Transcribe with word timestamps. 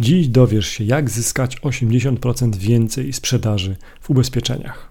Dziś 0.00 0.28
dowiesz 0.28 0.68
się, 0.68 0.84
jak 0.84 1.10
zyskać 1.10 1.56
80% 1.56 2.56
więcej 2.56 3.12
sprzedaży 3.12 3.76
w 4.00 4.10
ubezpieczeniach. 4.10 4.90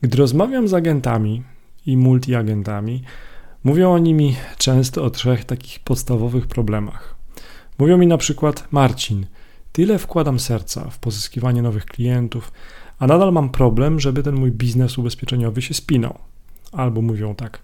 Gdy 0.00 0.18
rozmawiam 0.18 0.68
z 0.68 0.74
agentami 0.74 1.42
i 1.86 1.96
multiagentami, 1.96 3.02
mówią 3.64 3.92
oni 3.92 4.14
mi 4.14 4.36
często 4.58 5.04
o 5.04 5.10
trzech 5.10 5.44
takich 5.44 5.80
podstawowych 5.80 6.46
problemach. 6.46 7.14
Mówią 7.78 7.98
mi 7.98 8.06
na 8.06 8.18
przykład: 8.18 8.68
Marcin, 8.70 9.26
tyle 9.72 9.98
wkładam 9.98 10.38
serca 10.38 10.90
w 10.90 10.98
pozyskiwanie 10.98 11.62
nowych 11.62 11.86
klientów, 11.86 12.52
a 12.98 13.06
nadal 13.06 13.32
mam 13.32 13.50
problem, 13.50 14.00
żeby 14.00 14.22
ten 14.22 14.34
mój 14.34 14.52
biznes 14.52 14.98
ubezpieczeniowy 14.98 15.62
się 15.62 15.74
spinał. 15.74 16.18
Albo 16.72 17.02
mówią 17.02 17.34
tak: 17.34 17.62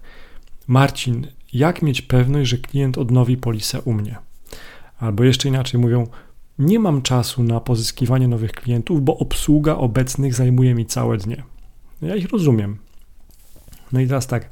Marcin, 0.67 1.27
jak 1.53 1.81
mieć 1.81 2.01
pewność, 2.01 2.49
że 2.49 2.57
klient 2.57 2.97
odnowi 2.97 3.37
polisę 3.37 3.81
u 3.81 3.93
mnie? 3.93 4.17
Albo 4.99 5.23
jeszcze 5.23 5.47
inaczej 5.47 5.79
mówią: 5.79 6.07
Nie 6.59 6.79
mam 6.79 7.01
czasu 7.01 7.43
na 7.43 7.59
pozyskiwanie 7.59 8.27
nowych 8.27 8.51
klientów, 8.51 9.03
bo 9.03 9.17
obsługa 9.17 9.75
obecnych 9.75 10.33
zajmuje 10.33 10.75
mi 10.75 10.85
całe 10.85 11.17
dnie. 11.17 11.43
Ja 12.01 12.15
ich 12.15 12.29
rozumiem. 12.29 12.77
No 13.91 13.99
i 13.99 14.07
teraz 14.07 14.27
tak, 14.27 14.49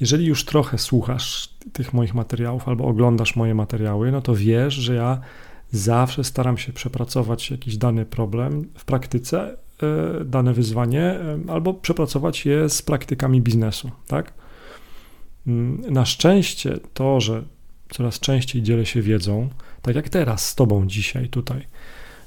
jeżeli 0.00 0.26
już 0.26 0.44
trochę 0.44 0.78
słuchasz 0.78 1.54
tych 1.72 1.94
moich 1.94 2.14
materiałów 2.14 2.68
albo 2.68 2.84
oglądasz 2.84 3.36
moje 3.36 3.54
materiały, 3.54 4.12
no 4.12 4.20
to 4.20 4.34
wiesz, 4.34 4.74
że 4.74 4.94
ja 4.94 5.20
zawsze 5.70 6.24
staram 6.24 6.58
się 6.58 6.72
przepracować 6.72 7.50
jakiś 7.50 7.76
dany 7.76 8.04
problem 8.06 8.68
w 8.74 8.84
praktyce, 8.84 9.56
e, 10.20 10.24
dane 10.24 10.52
wyzwanie, 10.52 11.02
e, 11.02 11.38
albo 11.48 11.74
przepracować 11.74 12.46
je 12.46 12.68
z 12.68 12.82
praktykami 12.82 13.40
biznesu, 13.40 13.90
tak? 14.06 14.32
Mm, 15.46 15.92
na 15.92 16.04
szczęście 16.04 16.78
to, 16.94 17.20
że 17.20 17.42
coraz 17.90 18.20
częściej 18.20 18.62
dzielę 18.62 18.86
się 18.86 19.02
wiedzą, 19.02 19.48
tak 19.82 19.96
jak 19.96 20.08
teraz 20.08 20.48
z 20.48 20.54
Tobą 20.54 20.86
dzisiaj 20.86 21.28
tutaj, 21.28 21.66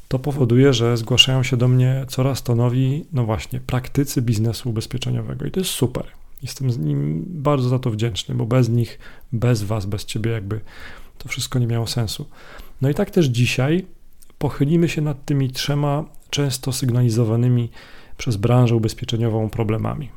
to 0.07 0.19
powoduje, 0.19 0.73
że 0.73 0.97
zgłaszają 0.97 1.43
się 1.43 1.57
do 1.57 1.67
mnie 1.67 2.05
coraz 2.07 2.43
to 2.43 2.55
nowi, 2.55 3.05
no 3.13 3.25
właśnie, 3.25 3.59
praktycy 3.59 4.21
biznesu 4.21 4.69
ubezpieczeniowego 4.69 5.45
i 5.45 5.51
to 5.51 5.59
jest 5.59 5.71
super. 5.71 6.03
Jestem 6.41 6.71
z 6.71 6.77
nim 6.77 7.25
bardzo 7.27 7.69
za 7.69 7.79
to 7.79 7.91
wdzięczny, 7.91 8.35
bo 8.35 8.45
bez 8.45 8.69
nich, 8.69 8.99
bez 9.31 9.63
Was, 9.63 9.85
bez 9.85 10.05
Ciebie 10.05 10.31
jakby 10.31 10.59
to 11.17 11.29
wszystko 11.29 11.59
nie 11.59 11.67
miało 11.67 11.87
sensu. 11.87 12.25
No 12.81 12.89
i 12.89 12.93
tak 12.93 13.11
też 13.11 13.25
dzisiaj 13.25 13.85
pochylimy 14.37 14.89
się 14.89 15.01
nad 15.01 15.25
tymi 15.25 15.51
trzema 15.51 16.05
często 16.29 16.71
sygnalizowanymi 16.71 17.69
przez 18.17 18.35
branżę 18.35 18.75
ubezpieczeniową 18.75 19.49
problemami. 19.49 20.09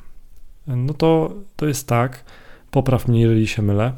No 0.67 0.95
to, 0.95 1.35
to 1.57 1.67
jest 1.67 1.89
tak, 1.89 2.25
popraw 2.71 3.09
mnie, 3.09 3.21
jeżeli 3.21 3.47
się 3.47 3.63
mylę, 3.63 3.93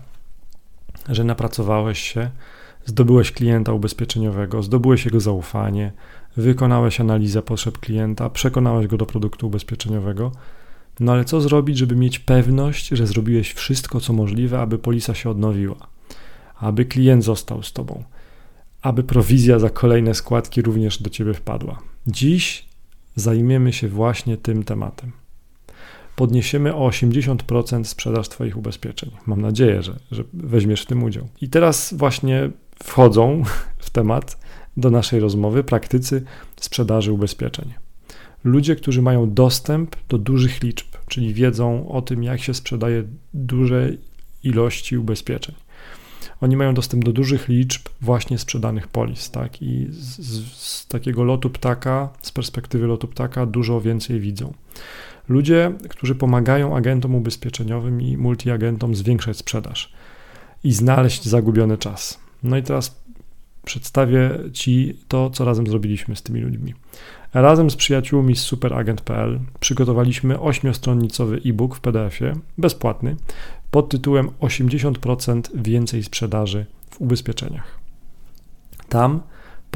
że 1.09 1.25
napracowałeś 1.25 1.99
się, 1.99 2.31
zdobyłeś 2.85 3.33
klienta 3.33 3.73
ubezpieczeniowego, 3.73 4.62
zdobyłeś 4.62 5.05
jego 5.05 5.21
zaufanie, 5.21 5.93
wykonałeś 6.37 7.01
analizę 7.01 7.43
potrzeb 7.43 7.79
klienta, 7.79 8.31
przekonałeś 8.31 8.87
go 8.87 8.97
do 8.97 9.07
produktu 9.07 9.47
ubezpieczeniowego. 9.47 10.33
No 11.01 11.12
ale 11.12 11.25
co 11.25 11.41
zrobić, 11.41 11.79
żeby 11.79 11.97
mieć 11.97 12.19
pewność, 12.19 12.89
że 12.89 13.07
zrobiłeś 13.07 13.53
wszystko, 13.53 14.01
co 14.01 14.12
możliwe, 14.12 14.61
aby 14.61 14.79
polisa 14.79 15.15
się 15.15 15.31
odnowiła, 15.31 15.77
aby 16.61 16.84
klient 16.84 17.25
został 17.25 17.62
z 17.62 17.73
tobą, 17.73 18.05
aby 18.83 19.03
prowizja 19.03 19.59
za 19.59 19.71
kolejne 19.71 20.15
składki 20.15 20.62
również 20.62 21.03
do 21.03 21.11
ciebie 21.11 21.34
wpadła? 21.34 21.79
Dziś 22.07 22.67
zajmiemy 23.17 23.73
się 23.73 23.89
właśnie 23.89 24.37
tym 24.37 24.65
tematem 24.65 25.12
podniesiemy 26.17 26.75
o 26.75 26.89
80% 26.89 27.84
sprzedaż 27.84 28.28
Twoich 28.28 28.56
ubezpieczeń. 28.56 29.11
Mam 29.27 29.41
nadzieję, 29.41 29.83
że, 29.83 29.97
że 30.11 30.25
weźmiesz 30.33 30.83
w 30.83 30.86
tym 30.86 31.03
udział. 31.03 31.28
I 31.41 31.48
teraz 31.48 31.95
właśnie 31.95 32.50
wchodzą 32.84 33.42
w 33.78 33.91
temat 33.91 34.39
do 34.77 34.91
naszej 34.91 35.20
rozmowy 35.20 35.64
praktycy 35.64 36.25
sprzedaży 36.56 37.12
ubezpieczeń. 37.12 37.75
Ludzie, 38.44 38.77
którzy 38.77 39.03
mają 39.03 39.34
dostęp 39.34 39.97
do 40.09 40.19
dużych 40.19 40.62
liczb, 40.62 40.87
czyli 41.09 41.34
wiedzą 41.34 41.89
o 41.89 42.03
tym, 42.03 42.22
jak 42.22 42.41
się 42.41 42.55
sprzedaje 42.55 43.04
duże 43.34 43.91
ilości 44.43 44.98
ubezpieczeń. 44.98 45.54
Oni 46.41 46.56
mają 46.56 46.75
dostęp 46.75 47.04
do 47.04 47.12
dużych 47.12 47.48
liczb 47.48 47.88
właśnie 48.00 48.38
sprzedanych 48.38 48.88
polis, 48.88 49.31
tak? 49.31 49.62
I 49.62 49.87
z, 49.91 50.21
z 50.56 50.87
takiego 50.87 51.25
lotu 51.25 51.50
ptaka, 51.50 52.09
z 52.22 52.33
perspektywy 52.33 52.87
lotu 52.87 53.09
ptaka, 53.09 53.47
dużo 53.47 53.81
więcej 53.81 54.21
widzą. 54.21 54.53
Ludzie, 55.28 55.72
którzy 55.88 56.14
pomagają 56.14 56.76
agentom 56.76 57.14
ubezpieczeniowym 57.14 58.03
i 58.03 58.16
multiagentom 58.16 58.94
zwiększać 58.94 59.37
sprzedaż 59.37 59.92
i 60.64 60.72
znaleźć 60.72 61.25
zagubiony 61.25 61.78
czas. 61.78 62.20
No 62.42 62.56
i 62.56 62.62
teraz 62.62 63.00
przedstawię 63.65 64.31
Ci 64.53 64.98
to, 65.09 65.31
co 65.31 65.44
razem 65.44 65.66
zrobiliśmy 65.66 66.16
z 66.16 66.22
tymi 66.22 66.41
ludźmi. 66.41 66.75
Razem 67.34 67.70
z 67.70 67.76
przyjaciółmi 67.76 68.36
z 68.36 68.41
superagent.pl 68.41 69.41
przygotowaliśmy 69.60 70.41
ośmiostronnicowy 70.41 71.41
e-book 71.47 71.76
w 71.76 71.81
PDF-ie, 71.81 72.32
bezpłatny, 72.59 73.16
pod 73.70 73.88
tytułem 73.88 74.28
80% 74.41 75.42
więcej 75.54 76.03
sprzedaży 76.03 76.66
w 76.91 77.00
ubezpieczeniach. 77.00 77.78
Tam 78.88 79.20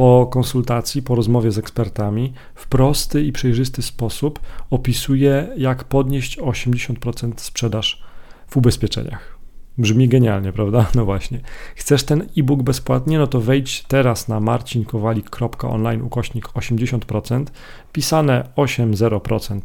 po 0.00 0.26
konsultacji, 0.30 1.02
po 1.02 1.14
rozmowie 1.14 1.50
z 1.50 1.58
ekspertami, 1.58 2.32
w 2.54 2.68
prosty 2.68 3.24
i 3.24 3.32
przejrzysty 3.32 3.82
sposób 3.82 4.40
opisuje, 4.70 5.48
jak 5.56 5.84
podnieść 5.84 6.38
80% 6.38 7.32
sprzedaż 7.36 8.02
w 8.46 8.56
ubezpieczeniach. 8.56 9.38
Brzmi 9.78 10.08
genialnie, 10.08 10.52
prawda? 10.52 10.86
No 10.94 11.04
właśnie. 11.04 11.40
Chcesz 11.76 12.04
ten 12.04 12.26
e-book 12.38 12.62
bezpłatnie? 12.62 13.18
No 13.18 13.26
to 13.26 13.40
wejdź 13.40 13.84
teraz 13.88 14.28
na 14.28 14.40
marcinkowalik.online 14.40 16.02
ukośnik 16.02 16.48
80%, 16.48 17.44
pisane 17.92 18.48
80% 18.56 19.60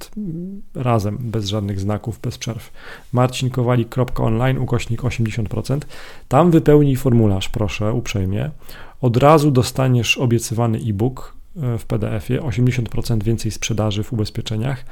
razem, 0.76 1.18
bez 1.20 1.48
żadnych 1.48 1.80
znaków, 1.80 2.20
bez 2.20 2.38
przerw. 2.38 2.72
marcinkowalik.online 3.14 4.58
ukośnik 4.58 5.02
80%. 5.02 5.80
Tam 6.28 6.52
wypełnij 6.52 6.96
formularz, 6.96 7.50
proszę, 7.50 7.94
uprzejmie. 7.94 8.52
Od 9.06 9.18
razu 9.18 9.52
dostaniesz 9.52 10.18
obiecywany 10.18 10.78
e-book 10.78 11.36
e, 11.58 11.78
w 11.78 11.86
PDF-ie, 11.86 12.42
80% 12.42 13.24
więcej 13.24 13.52
sprzedaży 13.52 14.04
w 14.04 14.14
ubezpieczeniach. 14.14 14.86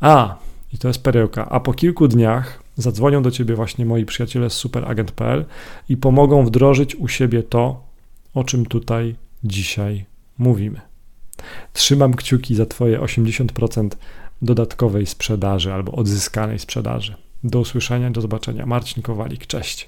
A, 0.00 0.36
i 0.72 0.78
to 0.78 0.88
jest 0.88 1.02
perełka, 1.02 1.48
a 1.48 1.60
po 1.60 1.72
kilku 1.72 2.08
dniach 2.08 2.62
zadzwonią 2.76 3.22
do 3.22 3.30
ciebie 3.30 3.54
właśnie 3.54 3.86
moi 3.86 4.04
przyjaciele 4.04 4.50
z 4.50 4.52
superagent.pl 4.52 5.44
i 5.88 5.96
pomogą 5.96 6.44
wdrożyć 6.44 6.94
u 6.96 7.08
siebie 7.08 7.42
to, 7.42 7.84
o 8.34 8.44
czym 8.44 8.66
tutaj 8.66 9.14
dzisiaj 9.44 10.04
mówimy. 10.38 10.80
Trzymam 11.72 12.14
kciuki 12.14 12.54
za 12.54 12.66
Twoje 12.66 13.00
80% 13.00 13.88
dodatkowej 14.42 15.06
sprzedaży 15.06 15.72
albo 15.72 15.92
odzyskanej 15.92 16.58
sprzedaży. 16.58 17.14
Do 17.44 17.60
usłyszenia, 17.60 18.10
do 18.10 18.20
zobaczenia. 18.20 18.66
Marcin 18.66 19.02
Kowalik, 19.02 19.46
cześć. 19.46 19.84